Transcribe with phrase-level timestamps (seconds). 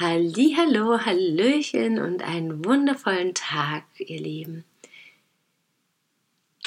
[0.00, 4.64] Hallo, Hallöchen und einen wundervollen Tag, ihr Lieben.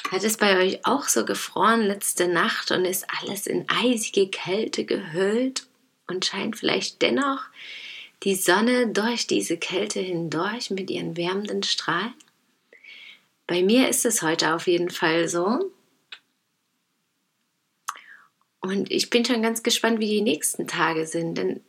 [0.09, 4.83] Hat es bei euch auch so gefroren letzte Nacht und ist alles in eisige Kälte
[4.83, 5.65] gehüllt
[6.07, 7.45] und scheint vielleicht dennoch
[8.23, 12.13] die Sonne durch diese Kälte hindurch mit ihren wärmenden Strahlen?
[13.47, 15.71] Bei mir ist es heute auf jeden Fall so.
[18.59, 21.61] Und ich bin schon ganz gespannt, wie die nächsten Tage sind, denn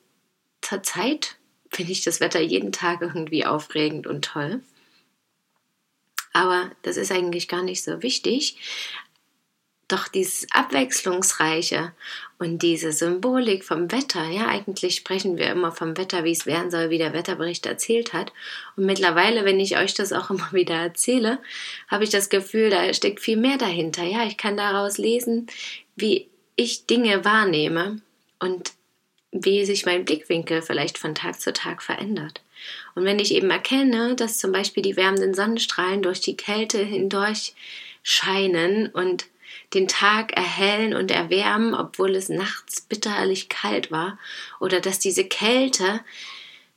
[0.61, 1.37] zurzeit
[1.73, 4.61] finde ich das Wetter jeden Tag irgendwie aufregend und toll.
[6.33, 8.57] Aber das ist eigentlich gar nicht so wichtig.
[9.89, 11.93] Doch dieses Abwechslungsreiche
[12.39, 16.71] und diese Symbolik vom Wetter, ja, eigentlich sprechen wir immer vom Wetter, wie es werden
[16.71, 18.33] soll, wie der Wetterbericht erzählt hat.
[18.77, 21.41] Und mittlerweile, wenn ich euch das auch immer wieder erzähle,
[21.89, 24.05] habe ich das Gefühl, da steckt viel mehr dahinter.
[24.05, 25.47] Ja, ich kann daraus lesen,
[25.95, 28.01] wie ich Dinge wahrnehme
[28.39, 28.73] und
[29.33, 32.43] wie sich mein Blickwinkel vielleicht von Tag zu Tag verändert.
[32.95, 37.55] Und wenn ich eben erkenne, dass zum Beispiel die wärmenden Sonnenstrahlen durch die Kälte hindurch
[38.03, 39.27] scheinen und
[39.75, 44.19] den Tag erhellen und erwärmen, obwohl es nachts bitterlich kalt war,
[44.61, 46.01] oder dass diese Kälte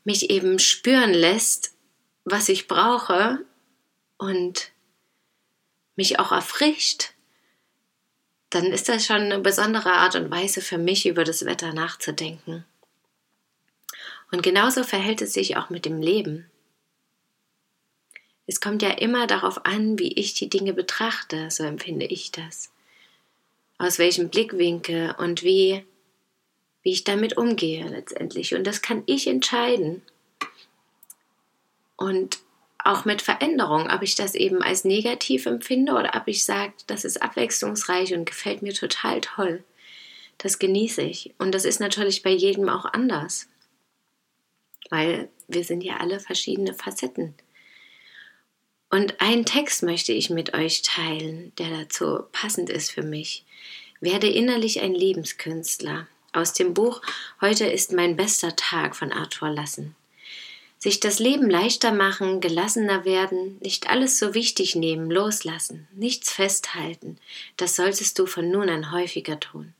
[0.05, 1.73] mich eben spüren lässt,
[2.23, 3.39] was ich brauche
[4.17, 4.71] und
[5.95, 7.11] mich auch erfrischt,
[8.55, 12.63] dann ist das schon eine besondere Art und Weise für mich, über das Wetter nachzudenken.
[14.31, 16.49] Und genauso verhält es sich auch mit dem Leben.
[18.47, 22.71] Es kommt ja immer darauf an, wie ich die Dinge betrachte, so empfinde ich das.
[23.77, 25.83] Aus welchem Blickwinkel und wie,
[26.81, 28.55] wie ich damit umgehe letztendlich.
[28.55, 30.01] Und das kann ich entscheiden.
[31.97, 32.39] Und
[32.85, 37.03] auch mit Veränderung, ob ich das eben als negativ empfinde oder ob ich sage, das
[37.03, 39.63] ist abwechslungsreich und gefällt mir total toll.
[40.37, 41.33] Das genieße ich.
[41.39, 43.47] Und das ist natürlich bei jedem auch anders.
[44.89, 47.33] Weil wir sind ja alle verschiedene Facetten.
[48.91, 53.45] Und einen Text möchte ich mit euch teilen, der dazu passend ist für mich.
[53.99, 56.07] Werde innerlich ein Lebenskünstler.
[56.33, 57.01] Aus dem Buch
[57.41, 59.95] Heute ist mein bester Tag von Arthur Lassen
[60.85, 67.17] sich das Leben leichter machen, gelassener werden, nicht alles so wichtig nehmen, loslassen, nichts festhalten,
[67.57, 69.73] das solltest du von nun an häufiger tun.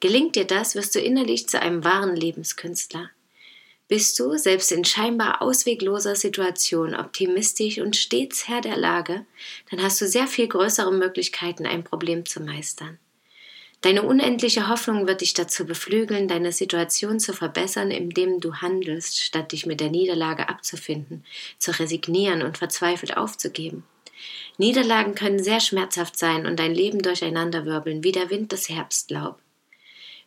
[0.00, 3.10] Gelingt dir das, wirst du innerlich zu einem wahren Lebenskünstler.
[3.88, 9.24] Bist du, selbst in scheinbar auswegloser Situation, optimistisch und stets Herr der Lage,
[9.70, 12.98] dann hast du sehr viel größere Möglichkeiten, ein Problem zu meistern.
[13.84, 19.52] Deine unendliche Hoffnung wird dich dazu beflügeln, deine Situation zu verbessern, indem du handelst, statt
[19.52, 21.22] dich mit der Niederlage abzufinden,
[21.58, 23.84] zu resignieren und verzweifelt aufzugeben.
[24.56, 29.38] Niederlagen können sehr schmerzhaft sein und dein Leben durcheinanderwirbeln, wie der Wind das Herbstlaub.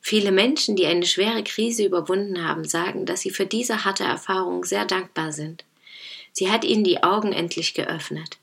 [0.01, 4.65] Viele Menschen, die eine schwere Krise überwunden haben, sagen, dass sie für diese harte Erfahrung
[4.65, 5.65] sehr dankbar sind.
[6.31, 8.37] Sie hat ihnen die Augen endlich geöffnet.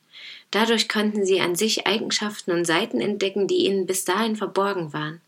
[0.54, 5.20] Dadurch konnten sie an sich Eigenschaften und Seiten entdecken, die ihnen bis dahin verborgen waren.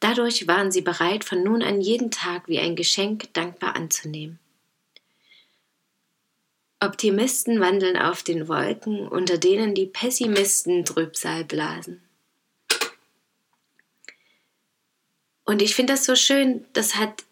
[0.00, 4.40] Dadurch waren sie bereit, von nun an jeden Tag wie ein Geschenk dankbar anzunehmen.
[6.80, 12.02] Optimisten wandeln auf den Wolken, unter denen die Pessimisten Trübsal blasen.
[15.44, 17.22] Und ich finde das so schön, das hat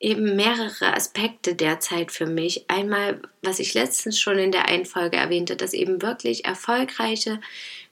[0.00, 2.64] eben mehrere Aspekte derzeit für mich.
[2.68, 7.40] Einmal, was ich letztens schon in der Einfolge erwähnte, dass eben wirklich erfolgreiche,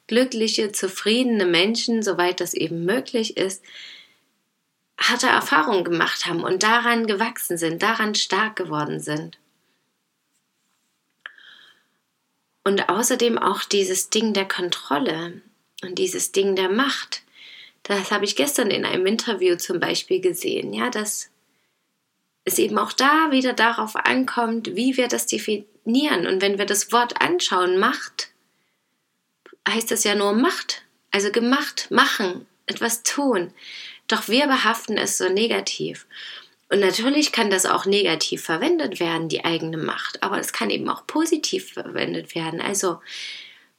[0.06, 3.62] glückliche, zufriedene Menschen, soweit das eben möglich ist,
[4.98, 9.38] harte Erfahrungen gemacht haben und daran gewachsen sind, daran stark geworden sind.
[12.64, 15.40] Und außerdem auch dieses Ding der Kontrolle
[15.82, 17.22] und dieses Ding der Macht.
[17.82, 21.30] Das habe ich gestern in einem Interview zum Beispiel gesehen, ja, dass
[22.48, 26.26] es eben auch da wieder darauf ankommt, wie wir das definieren.
[26.26, 28.30] Und wenn wir das Wort anschauen, Macht,
[29.68, 33.52] heißt das ja nur Macht, also gemacht, machen, etwas tun.
[34.08, 36.06] Doch wir behaften es so negativ.
[36.70, 40.88] Und natürlich kann das auch negativ verwendet werden, die eigene Macht, aber es kann eben
[40.88, 42.60] auch positiv verwendet werden.
[42.60, 43.00] Also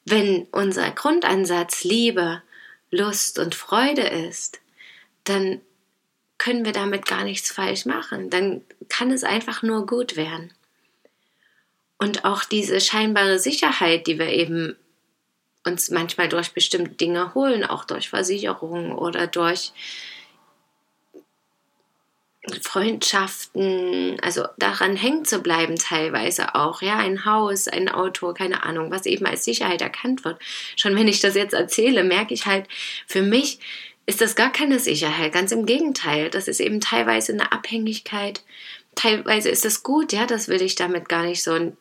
[0.05, 2.41] wenn unser Grundansatz Liebe,
[2.89, 4.59] Lust und Freude ist,
[5.23, 5.61] dann
[6.39, 8.31] können wir damit gar nichts falsch machen.
[8.31, 10.51] Dann kann es einfach nur gut werden.
[11.99, 14.75] Und auch diese scheinbare Sicherheit, die wir eben
[15.65, 19.73] uns manchmal durch bestimmte Dinge holen, auch durch Versicherungen oder durch
[22.61, 28.91] Freundschaften, also daran hängen zu bleiben teilweise auch, ja, ein Haus, ein Auto, keine Ahnung,
[28.91, 30.41] was eben als Sicherheit erkannt wird.
[30.77, 32.65] Schon wenn ich das jetzt erzähle, merke ich halt,
[33.05, 33.59] für mich
[34.09, 38.43] ist das gar keine Sicherheit, ganz im Gegenteil, das ist eben teilweise eine Abhängigkeit,
[38.95, 41.73] teilweise ist es gut, ja, das will ich damit gar nicht so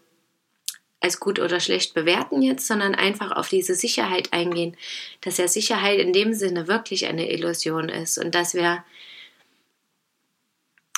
[1.01, 4.77] als gut oder schlecht bewerten jetzt, sondern einfach auf diese Sicherheit eingehen,
[5.23, 8.85] dass ja Sicherheit in dem Sinne wirklich eine Illusion ist und dass wir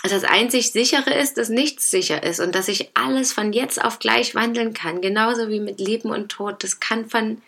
[0.03, 4.01] das einzig sichere ist, dass nichts sicher ist und dass ich alles von jetzt auf
[4.01, 6.65] gleich wandeln kann, genauso wie mit Leben und Tod.
[6.65, 7.41] Das kann von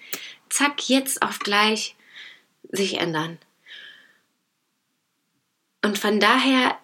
[0.50, 1.96] zack jetzt auf gleich
[2.70, 3.38] sich ändern.
[5.82, 6.78] Und von daher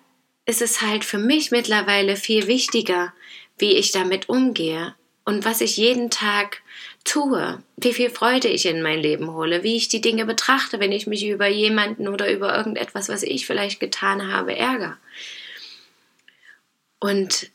[0.44, 3.12] ist es halt für mich mittlerweile viel wichtiger,
[3.58, 6.62] wie ich damit umgehe und was ich jeden Tag
[7.04, 10.92] tue, wie viel Freude ich in mein Leben hole, wie ich die Dinge betrachte, wenn
[10.92, 14.96] ich mich über jemanden oder über irgendetwas, was ich vielleicht getan habe, ärgere.
[16.98, 17.50] Und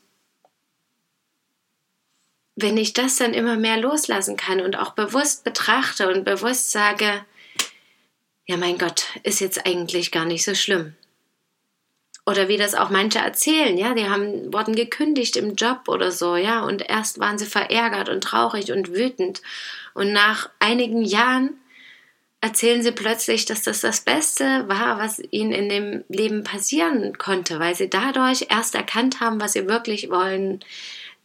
[2.56, 7.24] wenn ich das dann immer mehr loslassen kann und auch bewusst betrachte und bewusst sage,
[8.46, 10.94] ja mein Gott, ist jetzt eigentlich gar nicht so schlimm.
[12.26, 16.36] Oder wie das auch manche erzählen, ja, die haben wurden gekündigt im Job oder so,
[16.36, 19.42] ja, und erst waren sie verärgert und traurig und wütend
[19.92, 21.58] und nach einigen Jahren
[22.40, 27.58] erzählen sie plötzlich, dass das das Beste war, was ihnen in dem Leben passieren konnte,
[27.58, 30.60] weil sie dadurch erst erkannt haben, was sie wirklich wollen,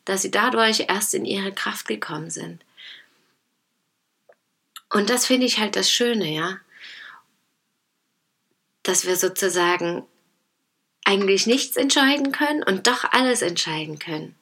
[0.06, 2.64] dass sie dadurch erst in ihre Kraft gekommen sind.
[4.92, 6.58] Und das finde ich halt das Schöne, ja,
[8.84, 10.06] dass wir sozusagen
[11.06, 14.36] eigentlich nichts entscheiden können und doch alles entscheiden können.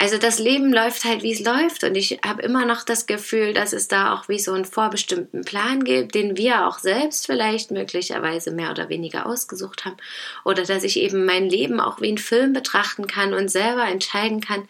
[0.00, 3.52] Also das Leben läuft halt, wie es läuft und ich habe immer noch das Gefühl,
[3.52, 7.72] dass es da auch wie so einen vorbestimmten Plan gibt, den wir auch selbst vielleicht
[7.72, 9.96] möglicherweise mehr oder weniger ausgesucht haben
[10.44, 14.40] oder dass ich eben mein Leben auch wie einen Film betrachten kann und selber entscheiden
[14.40, 14.68] kann,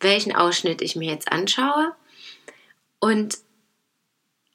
[0.00, 1.94] welchen Ausschnitt ich mir jetzt anschaue
[3.00, 3.38] und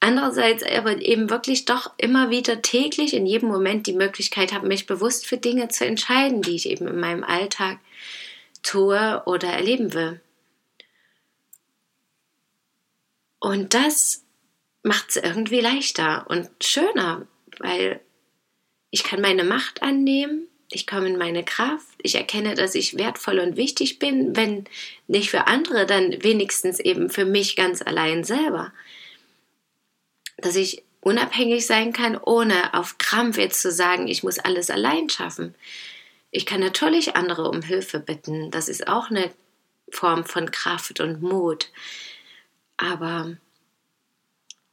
[0.04, 4.86] andererseits aber eben wirklich doch immer wieder täglich in jedem Moment die Möglichkeit habe, mich
[4.86, 7.78] bewusst für Dinge zu entscheiden, die ich eben in meinem Alltag
[8.62, 10.20] tue oder erleben will.
[13.40, 14.24] Und das
[14.82, 17.26] macht es irgendwie leichter und schöner,
[17.58, 18.00] weil
[18.90, 23.38] ich kann meine Macht annehmen, ich komme in meine Kraft, ich erkenne, dass ich wertvoll
[23.38, 24.64] und wichtig bin, wenn
[25.06, 28.72] nicht für andere, dann wenigstens eben für mich ganz allein selber.
[30.36, 35.08] Dass ich unabhängig sein kann, ohne auf Krampf jetzt zu sagen, ich muss alles allein
[35.08, 35.54] schaffen.
[36.30, 38.50] Ich kann natürlich andere um Hilfe bitten.
[38.50, 39.30] Das ist auch eine
[39.90, 41.70] Form von Kraft und Mut.
[42.76, 43.36] Aber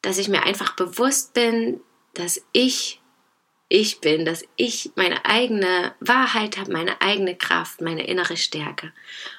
[0.01, 1.81] dass ich mir einfach bewusst bin,
[2.13, 3.01] dass ich
[3.73, 8.91] ich bin, dass ich meine eigene Wahrheit habe, meine eigene Kraft, meine innere Stärke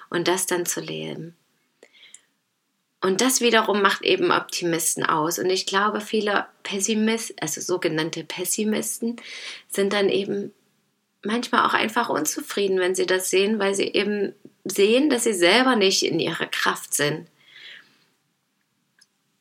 [0.08, 1.36] und das dann zu leben.
[3.02, 5.40] Und das wiederum macht eben Optimisten aus.
[5.40, 9.16] Und ich glaube, viele Pessimisten, also sogenannte Pessimisten,
[9.68, 10.52] sind dann eben
[11.24, 15.74] manchmal auch einfach unzufrieden, wenn sie das sehen, weil sie eben sehen, dass sie selber
[15.74, 17.26] nicht in ihrer Kraft sind.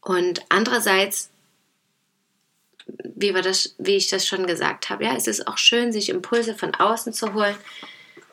[0.02, 1.30] Und andererseits,
[2.88, 6.10] wie, wir das, wie ich das schon gesagt habe, ja, es ist auch schön, sich
[6.10, 7.56] Impulse von außen zu holen.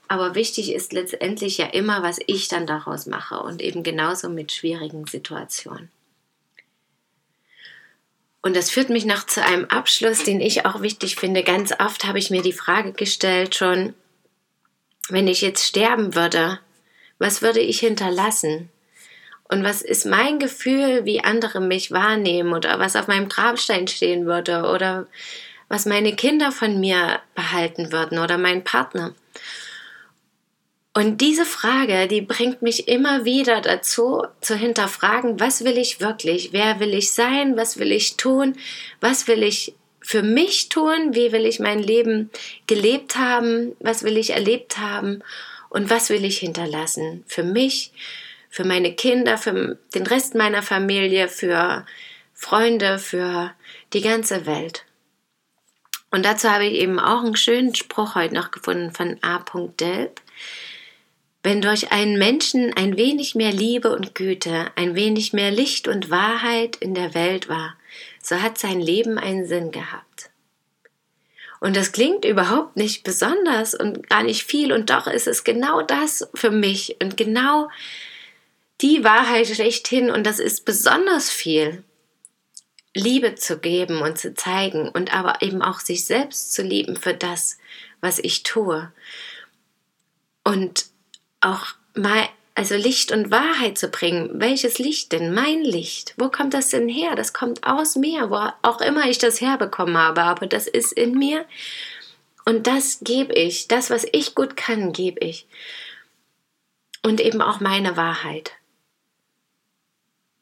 [0.09, 4.53] Aber wichtig ist letztendlich ja immer, was ich dann daraus mache und eben genauso mit
[4.53, 5.91] schwierigen Situationen.
[8.41, 11.43] Und das führt mich noch zu einem Abschluss, den ich auch wichtig finde.
[11.43, 13.95] Ganz oft habe ich mir die Frage gestellt schon,
[15.11, 16.59] wenn ich jetzt sterben würde,
[17.19, 18.71] was würde ich hinterlassen?
[19.51, 24.27] Und was ist mein Gefühl, wie andere mich wahrnehmen oder was auf meinem Grabstein stehen
[24.27, 25.07] würde oder
[25.69, 29.15] was meine Kinder von mir behalten würden oder mein Partner?
[30.95, 36.53] Und diese Frage, die bringt mich immer wieder dazu, zu hinterfragen, was will ich wirklich?
[36.53, 37.57] Wer will ich sein?
[37.57, 38.57] Was will ich tun?
[39.01, 41.15] Was will ich für mich tun?
[41.15, 42.31] Wie will ich mein Leben
[42.67, 43.77] gelebt haben?
[43.81, 45.23] Was will ich erlebt haben?
[45.69, 47.25] Und was will ich hinterlassen?
[47.27, 47.93] Für mich,
[48.49, 51.85] für meine Kinder, für den Rest meiner Familie, für
[52.33, 53.53] Freunde, für
[53.93, 54.85] die ganze Welt.
[56.11, 59.45] Und dazu habe ich eben auch einen schönen Spruch heute noch gefunden von A.
[59.79, 60.23] Delp.
[61.43, 66.11] Wenn durch einen Menschen ein wenig mehr Liebe und Güte, ein wenig mehr Licht und
[66.11, 67.77] Wahrheit in der Welt war,
[68.21, 70.31] so hat sein Leben einen Sinn gehabt.
[71.61, 74.73] Und das klingt überhaupt nicht besonders und gar nicht viel.
[74.73, 77.69] Und doch ist es genau das für mich und genau
[78.81, 80.11] die Wahrheit schlechthin.
[80.11, 81.83] Und das ist besonders viel.
[82.95, 87.15] Liebe zu geben und zu zeigen und aber eben auch sich selbst zu lieben für
[87.15, 87.59] das,
[88.01, 88.93] was ich tue.
[90.43, 90.87] Und
[91.41, 92.29] auch mal
[92.59, 94.31] also Licht und Wahrheit zu bringen.
[94.35, 95.33] Welches Licht denn?
[95.33, 96.15] Mein Licht.
[96.17, 97.15] Wo kommt das denn her?
[97.15, 101.17] Das kommt aus mir, wo auch immer ich das herbekommen habe, aber das ist in
[101.17, 101.45] mir.
[102.45, 103.69] Und das gebe ich.
[103.69, 105.47] Das, was ich gut kann, gebe ich.
[107.05, 108.51] Und eben auch meine Wahrheit.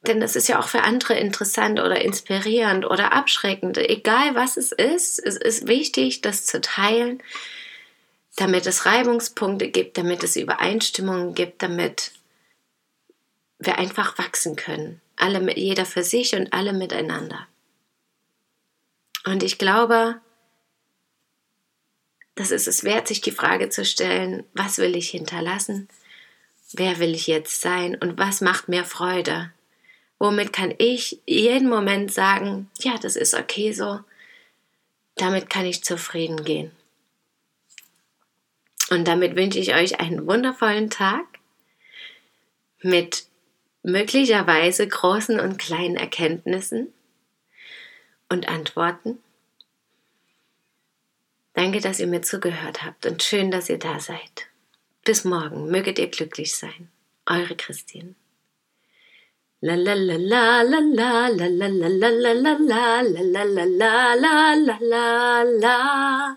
[0.07, 3.77] Denn das ist ja auch für andere interessant oder inspirierend oder abschreckend.
[3.77, 7.23] Egal was es ist, es ist wichtig, das zu teilen,
[8.37, 12.13] damit es Reibungspunkte gibt, damit es Übereinstimmungen gibt, damit
[13.59, 15.01] wir einfach wachsen können.
[15.17, 17.47] Alle, jeder für sich und alle miteinander.
[19.25, 20.21] Und ich glaube,
[22.35, 25.89] das ist es wert, sich die Frage zu stellen, was will ich hinterlassen?
[26.73, 27.95] Wer will ich jetzt sein?
[27.97, 29.51] Und was macht mir Freude?
[30.19, 34.01] Womit kann ich jeden Moment sagen, ja, das ist okay so.
[35.15, 36.71] Damit kann ich zufrieden gehen.
[38.91, 41.27] Und damit wünsche ich euch einen wundervollen Tag
[42.83, 43.25] mit
[43.83, 46.93] möglicherweise großen und kleinen Erkenntnissen
[48.29, 49.19] und Antworten.
[51.55, 54.49] Danke, dass ihr mir zugehört habt und schön, dass ihr da seid.
[55.05, 56.91] Bis morgen, möget ihr glücklich sein.
[57.27, 58.15] Eure Christine.
[59.61, 63.65] La la la la la la la la la la la la la la la
[63.65, 66.37] la la la la la